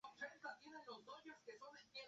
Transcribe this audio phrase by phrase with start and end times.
[0.03, 1.87] La sede del condado es Beloit.